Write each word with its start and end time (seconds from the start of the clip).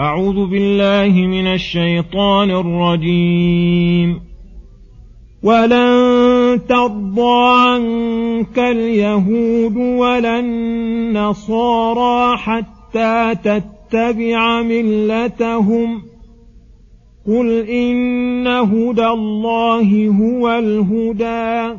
أعوذ 0.00 0.46
بالله 0.46 1.26
من 1.26 1.46
الشيطان 1.46 2.50
الرجيم. 2.50 4.20
ولن 5.42 6.60
ترضى 6.68 7.44
عنك 7.56 8.58
اليهود 8.58 9.76
ولا 9.76 10.38
النصارى 10.38 12.36
حتى 12.36 13.34
تتبع 13.44 14.62
ملتهم. 14.62 16.02
قل 17.26 17.68
إن 17.68 18.46
هدى 18.46 19.06
الله 19.06 20.08
هو 20.08 20.50
الهدى. 20.58 21.78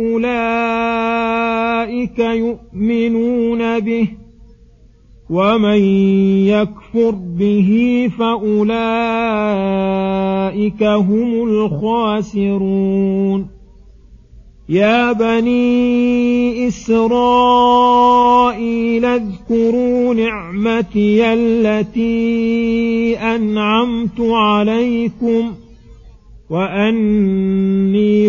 أولئك 0.00 2.18
يؤمنون 2.18 3.80
به 3.80 4.08
ومن 5.30 5.80
يكفر 6.46 7.10
به 7.10 8.10
فأولئك 8.18 8.72
هم 10.82 11.48
الخاسرون. 11.48 13.46
يا 14.68 15.12
بني 15.12 16.68
إسرائيل 16.68 17.84
اذكروا 19.04 20.14
نعمتي 20.14 21.32
التي 21.32 23.18
أنعمت 23.18 24.20
عليكم 24.20 25.50
ۖ 25.50 25.54
وأني 26.50 27.79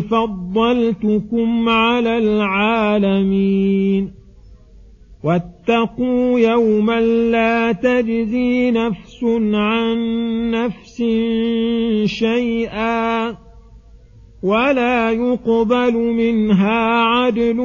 فضلتكم 0.01 1.69
على 1.69 2.17
العالمين. 2.17 4.11
واتقوا 5.23 6.39
يوما 6.39 7.01
لا 7.31 7.71
تجزي 7.71 8.71
نفس 8.71 9.23
عن 9.53 9.97
نفس 10.51 11.03
شيئا 12.05 13.35
ولا 14.43 15.11
يقبل 15.11 15.93
منها 15.93 17.03
عدل 17.03 17.59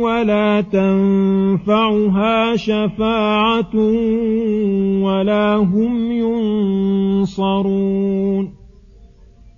ولا 0.00 0.60
تنفعها 0.60 2.56
شفاعة 2.56 3.76
ولا 5.02 5.56
هم 5.56 6.12
ينصرون. 7.22 8.65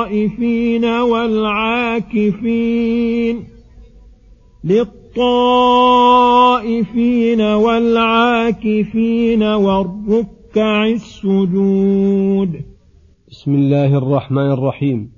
للطائفين 0.00 0.84
والعاكفين 0.84 2.04
للطائفين 4.64 5.00
والعاكفين 7.40 9.42
والركع 9.42 10.86
السجود. 10.86 12.62
بسم 13.30 13.54
الله 13.54 13.98
الرحمن 13.98 14.50
الرحيم. 14.50 15.12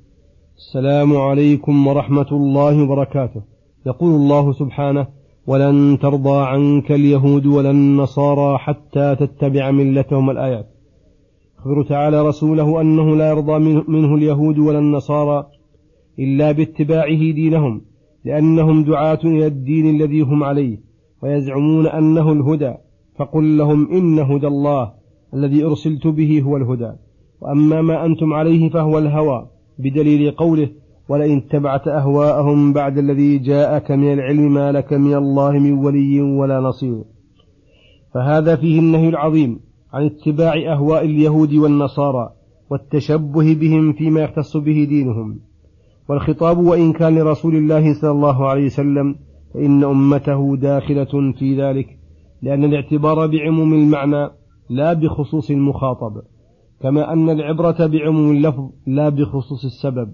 السلام 0.57 1.17
عليكم 1.17 1.87
ورحمة 1.87 2.27
الله 2.33 2.83
وبركاته. 2.83 3.43
يقول 3.87 4.15
الله 4.15 4.53
سبحانه 4.53 5.07
ولن 5.47 5.99
ترضى 6.03 6.41
عنك 6.41 6.93
اليهود 6.93 7.47
ولا 7.47 7.71
النصارى 7.71 8.59
حتى 8.59 9.17
تتبع 9.21 9.71
ملتهم 9.71 10.31
الآيات. 10.31 10.72
يخبر 11.63 11.83
تعالى 11.83 12.29
رسوله 12.29 12.81
أنه 12.81 13.17
لا 13.17 13.31
يرضى 13.31 13.59
منه 13.89 14.15
اليهود 14.15 14.59
ولا 14.59 14.79
النصارى 14.79 15.47
إلا 16.19 16.53
باتباعه 16.53 17.19
دينهم 17.33 17.83
لأنهم 18.25 18.85
دعاة 18.85 19.19
إلى 19.25 19.47
الدين 19.47 19.97
الذي 19.97 20.21
هم 20.21 20.45
عليه 20.45 20.79
ويزعمون 21.23 21.87
أنه 21.87 22.33
الهدى 22.33 22.75
فقل 23.19 23.59
لهم 23.59 23.93
إن 23.93 24.19
هدى 24.19 24.47
الله 24.47 24.93
الذي 25.35 25.65
أرسلت 25.65 26.07
به 26.07 26.43
هو 26.43 26.57
الهدى 26.57 26.93
وأما 27.41 27.83
ما 27.83 28.05
أنتم 28.07 28.33
عليه 28.33 28.71
فهو 28.71 28.99
الهوى 28.99 29.47
بدليل 29.79 30.31
قوله 30.31 30.69
ولئن 31.09 31.37
اتبعت 31.37 31.89
أهواءهم 31.89 32.73
بعد 32.73 32.99
الذي 32.99 33.39
جاءك 33.39 33.91
من 33.91 34.13
العلم 34.13 34.55
ما 34.55 34.73
لك 34.73 34.93
من 34.93 35.15
الله 35.15 35.51
من 35.51 35.73
ولي 35.73 36.21
ولا 36.21 36.61
نصير 36.61 37.05
فهذا 38.15 38.57
فيه 38.57 38.79
النهي 38.81 39.09
العظيم 39.09 39.72
عن 39.93 40.05
اتباع 40.05 40.73
أهواء 40.73 41.05
اليهود 41.05 41.55
والنصارى 41.55 42.33
والتشبه 42.71 43.55
بهم 43.55 43.93
فيما 43.93 44.21
يختص 44.21 44.57
به 44.57 44.85
دينهم. 44.85 45.39
والخطاب 46.09 46.59
وإن 46.59 46.93
كان 46.93 47.19
لرسول 47.19 47.57
الله 47.57 47.95
صلى 48.01 48.11
الله 48.11 48.49
عليه 48.49 48.67
وسلم 48.67 49.15
فإن 49.55 49.85
أمته 49.85 50.57
داخلة 50.57 51.33
في 51.39 51.63
ذلك 51.63 51.99
لأن 52.43 52.65
الاعتبار 52.65 53.27
بعموم 53.27 53.75
المعنى 53.75 54.31
لا 54.71 54.93
بخصوص 54.93 55.51
المخاطب 55.51 56.23
كما 56.81 57.13
أن 57.13 57.31
العبرة 57.31 57.87
بعموم 57.87 58.31
اللفظ 58.31 58.71
لا 58.87 59.09
بخصوص 59.09 59.65
السبب. 59.65 60.13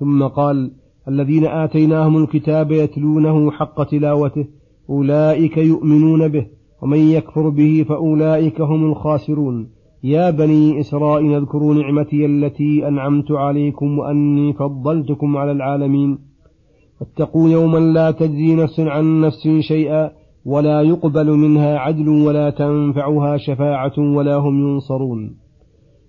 ثم 0.00 0.22
قال 0.22 0.72
الذين 1.08 1.46
آتيناهم 1.46 2.22
الكتاب 2.22 2.72
يتلونه 2.72 3.50
حق 3.50 3.84
تلاوته 3.84 4.46
أولئك 4.90 5.56
يؤمنون 5.56 6.28
به. 6.28 6.46
ومن 6.82 6.98
يكفر 6.98 7.48
به 7.48 7.84
فأولئك 7.88 8.60
هم 8.60 8.84
الخاسرون. 8.84 9.68
يا 10.04 10.30
بني 10.30 10.80
إسرائيل 10.80 11.34
اذكروا 11.34 11.74
نعمتي 11.74 12.26
التي 12.26 12.88
أنعمت 12.88 13.32
عليكم 13.32 13.98
وأني 13.98 14.52
فضلتكم 14.52 15.36
على 15.36 15.52
العالمين. 15.52 16.18
واتقوا 17.00 17.48
يوما 17.48 17.78
لا 17.78 18.10
تجزي 18.10 18.54
نفس 18.54 18.80
عن 18.80 19.20
نفس 19.20 19.48
شيئا 19.60 20.10
ولا 20.44 20.82
يقبل 20.82 21.30
منها 21.30 21.78
عدل 21.78 22.08
ولا 22.08 22.50
تنفعها 22.50 23.36
شفاعة 23.36 23.98
ولا 23.98 24.36
هم 24.36 24.68
ينصرون. 24.68 25.36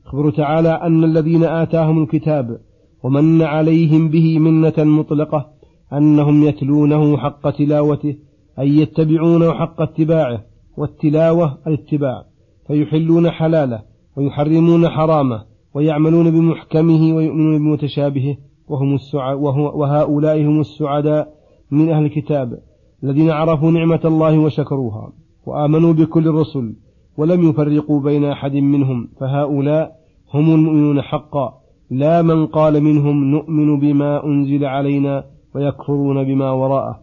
اخبر 0.05 0.29
تعالى 0.29 0.69
أن 0.69 1.03
الذين 1.03 1.44
آتاهم 1.44 2.03
الكتاب 2.03 2.59
ومن 3.03 3.41
عليهم 3.41 4.09
به 4.09 4.39
منة 4.39 4.73
مطلقة 4.77 5.45
أنهم 5.94 6.44
يتلونه 6.44 7.17
حق 7.17 7.49
تلاوته 7.49 8.15
أي 8.59 8.77
يتبعونه 8.77 9.53
حق 9.53 9.81
اتباعه 9.81 10.48
والتلاوة 10.79 11.57
الاتباع 11.67 12.25
فيحلون 12.67 13.29
حلاله 13.31 13.81
ويحرمون 14.17 14.89
حرامه 14.89 15.45
ويعملون 15.73 16.31
بمحكمه 16.31 17.15
ويؤمنون 17.15 17.57
بمتشابهه 17.57 18.37
وهم 18.67 18.97
وهو 19.13 19.79
وهؤلاء 19.79 20.41
هم 20.41 20.59
السعداء 20.59 21.33
من 21.71 21.89
أهل 21.89 22.05
الكتاب 22.05 22.59
الذين 23.03 23.29
عرفوا 23.29 23.71
نعمة 23.71 23.99
الله 24.05 24.39
وشكروها 24.39 25.11
وآمنوا 25.45 25.93
بكل 25.93 26.27
الرسل 26.27 26.75
ولم 27.17 27.49
يفرقوا 27.49 27.99
بين 27.99 28.25
أحد 28.25 28.53
منهم 28.55 29.09
فهؤلاء 29.19 29.91
هم 30.33 30.53
المؤمنون 30.53 31.01
حقا 31.01 31.53
لا 31.91 32.21
من 32.21 32.45
قال 32.47 32.83
منهم 32.83 33.23
نؤمن 33.23 33.79
بما 33.79 34.25
أنزل 34.25 34.65
علينا 34.65 35.25
ويكفرون 35.55 36.23
بما 36.23 36.51
وراءه. 36.51 36.99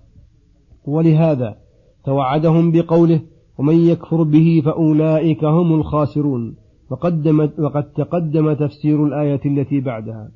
ولهذا 0.84 1.56
توعدهم 2.05 2.72
بقوله 2.72 3.20
ومن 3.58 3.75
يكفر 3.75 4.23
به 4.23 4.62
فأولئك 4.64 5.44
هم 5.44 5.75
الخاسرون. 5.75 6.56
وقدمت 6.91 7.61
وقد 7.61 7.85
تقدم 7.93 8.53
تفسير 8.53 9.06
الآية 9.06 9.41
التي 9.47 9.81
بعدها. 9.81 10.31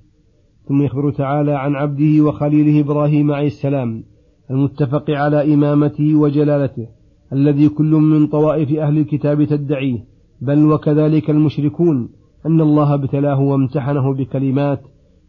ثم 0.68 0.82
يخبر 0.82 1.10
تعالى 1.10 1.52
عن 1.52 1.74
عبده 1.74 2.24
وخليله 2.24 2.80
إبراهيم 2.80 3.32
عليه 3.32 3.46
السلام 3.46 4.04
المتفق 4.50 5.10
على 5.10 5.54
إمامته 5.54 6.14
وجلالته 6.14 6.86
الذي 7.32 7.68
كل 7.68 7.90
من 7.90 8.26
طوائف 8.26 8.78
أهل 8.78 8.98
الكتاب 8.98 9.44
تدعيه. 9.44 10.04
بل 10.40 10.72
وكذلك 10.72 11.30
المشركون 11.30 12.08
أن 12.46 12.60
الله 12.60 12.94
ابتلاه 12.94 13.40
وامتحنه 13.40 14.14
بكلمات 14.14 14.80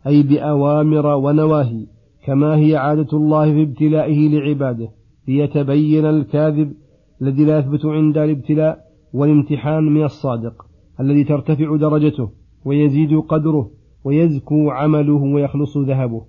أي 0.08 0.24
بأوامر 0.24 1.06
ونواهي 1.06 1.86
كما 2.26 2.56
هي 2.56 2.76
عادة 2.76 3.18
الله 3.18 3.54
في 3.54 3.62
ابتلائه 3.62 4.30
لعباده 4.30 4.90
ليتبين 5.28 6.06
الكاذب 6.06 6.74
الذي 7.22 7.46
لا 7.46 7.60
يثبت 7.60 7.86
عند 7.86 8.18
الابتلاء 8.18 8.80
والامتحان 9.14 9.84
من 9.84 10.04
الصادق 10.04 10.66
الذي 11.00 11.24
ترتفع 11.24 11.76
درجته 11.76 12.30
ويزيد 12.66 13.20
قدره 13.30 13.70
ويزكو 14.04 14.70
عمله 14.72 15.24
ويخلص 15.24 15.78
ذهبه. 15.78 16.22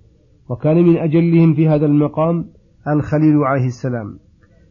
وكان 0.49 0.77
من 0.83 0.97
أجلهم 0.97 1.53
في 1.53 1.67
هذا 1.67 1.85
المقام 1.85 2.45
الخليل 2.87 3.37
عليه 3.37 3.65
السلام. 3.65 4.19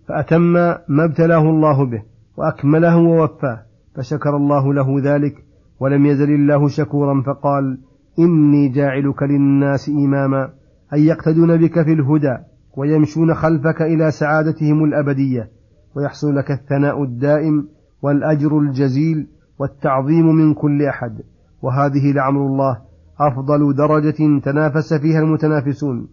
فأتم 0.08 0.52
ما 0.88 1.04
ابتلاه 1.04 1.50
الله 1.50 1.84
به 1.84 2.02
وأكمله 2.36 2.96
ووفاه 2.96 3.62
فشكر 3.94 4.36
الله 4.36 4.74
له 4.74 5.00
ذلك 5.00 5.44
ولم 5.80 6.06
يزل 6.06 6.30
الله 6.30 6.68
شكورا 6.68 7.22
فقال 7.22 7.78
إني 8.18 8.68
جاعلك 8.68 9.22
للناس 9.22 9.88
إماما 9.88 10.50
أن 10.94 10.98
يقتدون 10.98 11.56
بك 11.56 11.82
في 11.82 11.92
الهدى 11.92 12.38
ويمشون 12.76 13.34
خلفك 13.34 13.82
إلى 13.82 14.10
سعادتهم 14.10 14.84
الأبدية. 14.84 15.50
ويحصل 15.96 16.36
لك 16.36 16.50
الثناء 16.50 17.02
الدائم 17.02 17.68
والأجر 18.02 18.58
الجزيل 18.58 19.26
والتعظيم 19.58 20.26
من 20.26 20.54
كل 20.54 20.82
أحد. 20.82 21.22
وهذه 21.62 22.12
لعمر 22.12 22.46
الله 22.46 22.78
أفضل 23.20 23.74
درجة 23.74 24.40
تنافس 24.44 24.94
فيها 24.94 25.20
المتنافسون. 25.20 26.08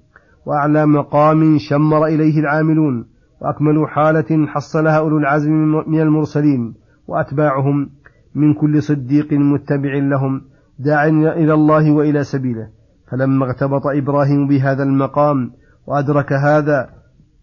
وأعلى 0.46 0.86
مقام 0.86 1.58
شمر 1.58 2.06
إليه 2.06 2.40
العاملون. 2.40 3.06
وأكمل 3.42 3.88
حالة 3.88 4.48
حصلها 4.48 4.98
أولو 4.98 5.18
العزم 5.18 5.52
من 5.88 6.02
المرسلين. 6.02 6.74
وأتباعهم 7.08 7.90
من 8.36 8.54
كل 8.54 8.84
صديق 8.84 9.34
متبع 9.34 9.94
لهم 9.94 10.42
داع 10.80 11.06
إلى 11.08 11.54
الله 11.54 11.92
وإلى 11.92 12.24
سبيله. 12.24 12.68
فلما 13.12 13.46
اغتبط 13.46 13.88
إبراهيم 13.88 14.48
بهذا 14.48 14.84
المقام 14.84 15.52
وأدرك 15.88 16.34
هذا 16.34 16.90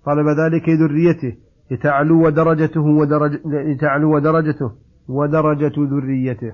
طلب 0.05 0.27
ذلك 0.29 0.69
لذريته 0.69 1.46
لتعلو 1.71 2.29
درجته 2.29 2.81
ودرج 2.81 3.33
لتعلو 3.45 4.19
درجته 4.19 4.73
ودرجة 5.09 5.73
ذريته. 5.79 6.53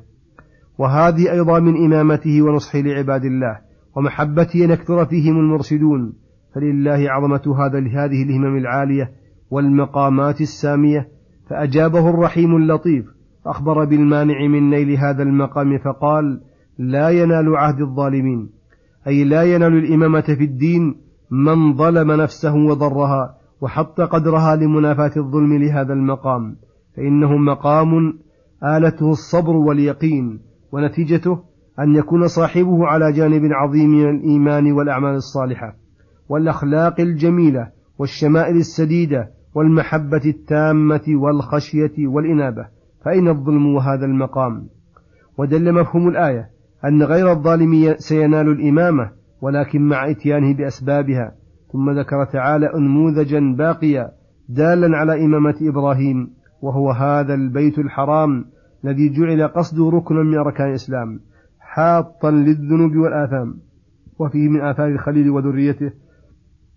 وهذه 0.78 1.32
أيضا 1.32 1.58
من 1.58 1.84
إمامته 1.84 2.42
ونصحه 2.42 2.78
لعباد 2.78 3.24
الله 3.24 3.58
ومحبته 3.96 4.64
أن 4.64 4.70
يكثر 4.70 5.06
فيهم 5.06 5.36
المرشدون. 5.36 6.12
فلله 6.54 7.10
عظمة 7.10 7.56
هذا 7.58 7.80
لهذه 7.80 8.22
الهمم 8.22 8.56
العالية 8.56 9.10
والمقامات 9.50 10.40
السامية. 10.40 11.08
فأجابه 11.50 12.10
الرحيم 12.10 12.56
اللطيف 12.56 13.04
أخبر 13.46 13.84
بالمانع 13.84 14.46
من 14.46 14.70
نيل 14.70 14.90
هذا 14.90 15.22
المقام 15.22 15.78
فقال 15.78 16.40
لا 16.78 17.08
ينال 17.08 17.56
عهد 17.56 17.80
الظالمين. 17.80 18.50
أي 19.06 19.24
لا 19.24 19.42
ينال 19.42 19.72
الإمامة 19.78 20.20
في 20.20 20.44
الدين 20.44 20.94
من 21.30 21.76
ظلم 21.76 22.12
نفسه 22.12 22.54
وضرها. 22.54 23.41
وحط 23.62 24.00
قدرها 24.00 24.56
لمنافاة 24.56 25.12
الظلم 25.16 25.52
لهذا 25.52 25.92
المقام 25.92 26.56
فإنه 26.96 27.36
مقام 27.36 28.18
آلته 28.64 29.10
الصبر 29.10 29.56
واليقين 29.56 30.40
ونتيجته 30.72 31.42
أن 31.80 31.94
يكون 31.94 32.28
صاحبه 32.28 32.86
على 32.86 33.12
جانب 33.12 33.52
عظيم 33.52 33.90
من 33.90 34.10
الإيمان 34.10 34.72
والأعمال 34.72 35.14
الصالحة 35.14 35.76
والأخلاق 36.28 37.00
الجميلة 37.00 37.70
والشمائل 37.98 38.56
السديدة 38.56 39.30
والمحبة 39.54 40.22
التامة 40.26 41.04
والخشية 41.08 42.06
والإنابة 42.06 42.66
فأين 43.04 43.28
الظلم 43.28 43.74
وهذا 43.74 44.04
المقام. 44.04 44.68
ودل 45.38 45.72
مفهوم 45.72 46.08
الآية 46.08 46.50
أن 46.84 47.02
غير 47.02 47.32
الظالم 47.32 47.94
سينال 47.98 48.48
الإمامة 48.48 49.10
ولكن 49.40 49.82
مع 49.82 50.10
إتيانه 50.10 50.54
بأسبابها. 50.54 51.41
ثم 51.72 51.90
ذكر 51.90 52.24
تعالى 52.24 52.74
أنموذجا 52.74 53.54
باقيا 53.58 54.12
دالا 54.48 54.96
على 54.96 55.24
إمامة 55.24 55.54
إبراهيم 55.62 56.30
وهو 56.62 56.90
هذا 56.90 57.34
البيت 57.34 57.78
الحرام 57.78 58.44
الذي 58.84 59.08
جعل 59.08 59.48
قصده 59.48 59.90
ركنا 59.90 60.22
من 60.22 60.38
أركان 60.38 60.68
الإسلام 60.68 61.20
حاطا 61.60 62.30
للذنوب 62.30 62.96
والآثام 62.96 63.54
وفيه 64.18 64.48
من 64.48 64.60
آثار 64.60 64.88
الخليل 64.88 65.30
وذريته 65.30 65.92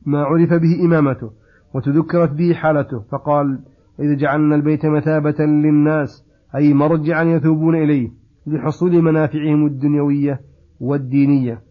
ما 0.05 0.23
عرف 0.23 0.53
به 0.53 0.85
إمامته 0.85 1.31
وتذكرت 1.73 2.31
به 2.31 2.53
حالته 2.53 2.99
فقال 2.99 3.59
إذ 3.99 4.17
جعلنا 4.17 4.55
البيت 4.55 4.85
مثابة 4.85 5.45
للناس 5.45 6.25
أي 6.55 6.73
مرجعا 6.73 7.23
يثوبون 7.23 7.75
إليه 7.75 8.11
لحصول 8.47 9.01
منافعهم 9.01 9.65
الدنيوية 9.65 10.41
والدينية. 10.79 11.61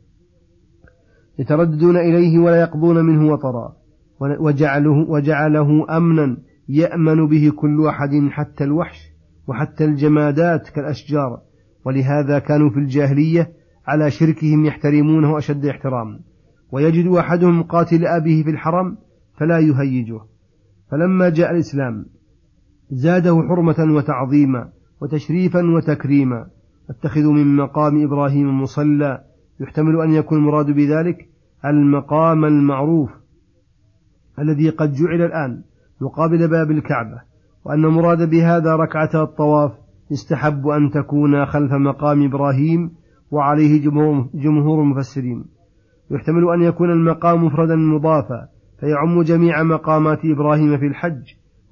يترددون 1.39 1.97
إليه 1.97 2.39
ولا 2.39 2.61
يقضون 2.61 3.05
منه 3.05 3.33
وطرا. 3.33 3.77
وجعله, 4.21 5.11
وجعله 5.11 5.97
أمنا 5.97 6.37
يأمن 6.69 7.27
به 7.27 7.53
كل 7.57 7.87
أحد 7.87 8.29
حتى 8.31 8.65
الوحش 8.65 8.99
وحتى 9.49 9.85
الجمادات 9.85 10.69
كالأشجار. 10.69 11.41
ولهذا 11.85 12.39
كانوا 12.39 12.71
في 12.71 12.77
الجاهلية 12.77 13.53
على 13.87 14.11
شركهم 14.11 14.65
يحترمونه 14.65 15.39
أشد 15.39 15.67
احترام. 15.67 16.21
ويجد 16.73 17.07
أحدهم 17.07 17.63
قاتل 17.63 18.07
أبيه 18.07 18.45
في 18.45 18.51
الحرم 18.51 18.97
فلا 19.39 19.59
يهيجه. 19.59 20.21
فلما 20.91 21.29
جاء 21.29 21.51
الإسلام 21.51 22.07
زاده 22.91 23.43
حرمة 23.49 23.95
وتعظيما 23.97 24.69
وتشريفا 25.03 25.71
وتكريما. 25.77 26.47
اتخذوا 26.91 27.33
من 27.33 27.57
مقام 27.57 28.05
إبراهيم 28.05 28.63
مصلى 28.63 29.25
يحتمل 29.61 30.01
أن 30.01 30.13
يكون 30.13 30.39
المراد 30.39 30.71
بذلك 30.71 31.29
المقام 31.65 32.45
المعروف 32.45 33.11
الذي 34.39 34.71
قد 34.71 34.93
جعل 34.93 35.23
الآن 35.23 35.63
مقابل 36.01 36.49
باب 36.49 36.71
الكعبة 36.71 37.21
وأن 37.65 37.85
المراد 37.85 38.31
بهذا 38.31 38.77
ركعة 38.77 39.23
الطواف 39.23 39.73
يستحب 40.11 40.69
أن 40.69 40.91
تكون 40.91 41.47
خلف 41.47 41.73
مقام 41.73 42.25
إبراهيم 42.25 42.91
وعليه 43.31 43.83
جمهور 44.35 44.83
المفسرين. 44.83 45.45
يحتمل 46.11 46.49
أن 46.55 46.63
يكون 46.63 46.91
المقام 46.91 47.45
مفردا 47.45 47.77
مضافا 47.77 48.49
فيعم 48.81 49.23
جميع 49.23 49.63
مقامات 49.63 50.19
إبراهيم 50.25 50.79
في 50.79 50.87
الحج 50.87 51.23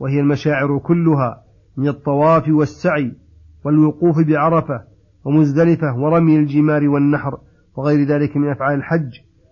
وهي 0.00 0.21
المشاعر 0.21 0.78
كلها 0.78 1.42
من 1.76 1.88
الطواف 1.88 2.49
والسعي 2.49 3.12
والوقوف 3.64 4.18
بعرفة 4.26 4.85
ومزدلفة 5.25 5.99
ورمي 5.99 6.37
الجمار 6.37 6.88
والنحر 6.88 7.38
وغير 7.76 8.07
ذلك 8.07 8.37
من 8.37 8.50
أفعال 8.50 8.79
الحج 8.79 9.11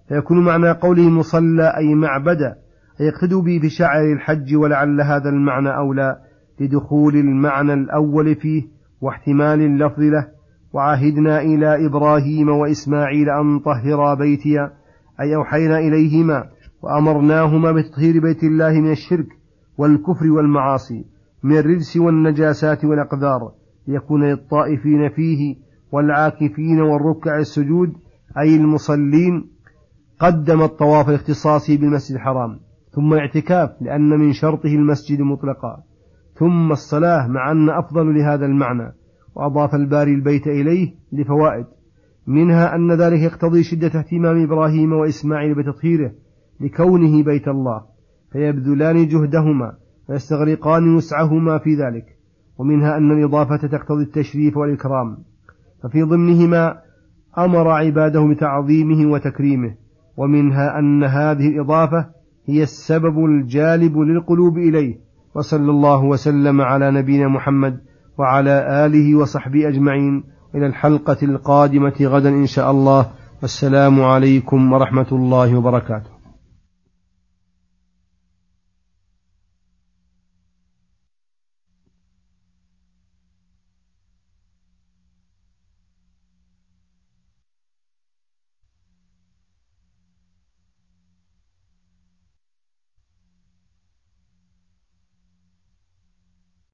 فيكون 0.08 0.44
معنى 0.44 0.70
قوله 0.70 1.10
مصلى 1.10 1.76
أي 1.76 1.94
معبدا 1.94 2.56
أي 3.00 3.06
يقتدوا 3.06 3.42
به 3.42 3.58
في 3.58 3.68
شعر 3.68 4.12
الحج 4.12 4.56
ولعل 4.56 5.00
هذا 5.00 5.28
المعنى 5.28 5.76
أولى 5.76 6.16
لدخول 6.60 7.16
المعنى 7.16 7.72
الأول 7.74 8.34
فيه 8.34 8.62
واحتمال 9.00 9.60
اللفظ 9.60 10.00
له. 10.00 10.40
وعهدنا 10.72 11.40
إلى 11.40 11.86
إبراهيم 11.86 12.48
وإسماعيل 12.48 13.30
أن 13.30 13.58
طهرا 13.58 14.14
بيتي 14.14 14.60
أي 15.20 15.36
أوحينا 15.36 15.78
إليهما 15.78 16.44
وأمرناهما 16.82 17.72
بتطهير 17.72 18.20
بيت 18.20 18.44
الله 18.44 18.80
من 18.80 18.90
الشرك 18.90 19.26
والكفر 19.78 20.30
والمعاصي 20.30 21.04
من 21.42 21.58
الرجس 21.58 21.96
والنجاسات 21.96 22.84
والأقذار 22.84 23.52
ليكون 23.88 24.24
للطائفين 24.24 25.08
فيه 25.08 25.56
والعاكفين 25.92 26.80
والركع 26.80 27.38
السجود 27.38 27.92
أي 28.38 28.56
المصلين 28.56 29.50
قدم 30.20 30.62
الطواف 30.62 31.08
لاختصاصه 31.08 31.76
بالمسجد 31.76 32.16
الحرام 32.16 32.60
ثم 32.90 33.12
الاعتكاف 33.12 33.70
لأن 33.80 34.08
من 34.08 34.32
شرطه 34.32 34.74
المسجد 34.74 35.20
مطلقا 35.20 35.82
ثم 36.34 36.72
الصلاة 36.72 37.26
مع 37.26 37.52
أن 37.52 37.70
أفضل 37.70 38.14
لهذا 38.14 38.46
المعنى 38.46 38.92
وأضاف 39.34 39.74
الباري 39.74 40.14
البيت 40.14 40.46
إليه 40.46 40.94
لفوائد 41.12 41.66
منها 42.26 42.74
أن 42.74 42.92
ذلك 42.92 43.20
يقتضي 43.20 43.62
شدة 43.62 43.98
اهتمام 43.98 44.42
إبراهيم 44.42 44.92
وإسماعيل 44.92 45.54
بتطهيره 45.54 46.12
لكونه 46.60 47.22
بيت 47.22 47.48
الله 47.48 47.82
فيبذلان 48.32 49.08
جهدهما 49.08 49.72
ويستغرقان 50.08 50.94
وسعهما 50.94 51.58
في 51.58 51.74
ذلك 51.74 52.04
ومنها 52.58 52.96
أن 52.96 53.10
الإضافة 53.10 53.56
تقتضي 53.56 54.02
التشريف 54.02 54.56
والإكرام 54.56 55.18
ففي 55.82 56.02
ضمنهما 56.02 56.78
أمر 57.38 57.68
عباده 57.68 58.26
بتعظيمه 58.26 59.12
وتكريمه 59.12 59.74
ومنها 60.16 60.78
أن 60.78 61.04
هذه 61.04 61.48
الإضافة 61.48 62.06
هي 62.46 62.62
السبب 62.62 63.24
الجالب 63.24 63.98
للقلوب 63.98 64.58
إليه. 64.58 64.98
وصلى 65.34 65.70
الله 65.70 66.04
وسلم 66.04 66.60
على 66.60 66.90
نبينا 66.90 67.28
محمد 67.28 67.80
وعلى 68.18 68.86
آله 68.86 69.18
وصحبه 69.18 69.68
أجمعين. 69.68 70.24
إلى 70.54 70.66
الحلقة 70.66 71.16
القادمة 71.22 71.94
غدا 72.00 72.28
إن 72.28 72.46
شاء 72.46 72.70
الله. 72.70 73.06
والسلام 73.42 74.02
عليكم 74.02 74.72
ورحمة 74.72 75.06
الله 75.12 75.58
وبركاته. 75.58 76.09